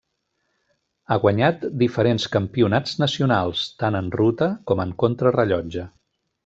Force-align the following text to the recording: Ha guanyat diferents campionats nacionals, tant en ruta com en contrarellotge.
Ha 1.09 1.17
guanyat 1.25 1.67
diferents 1.83 2.25
campionats 2.37 2.97
nacionals, 3.05 3.69
tant 3.85 4.01
en 4.03 4.13
ruta 4.19 4.53
com 4.73 4.87
en 4.89 4.99
contrarellotge. 5.05 5.91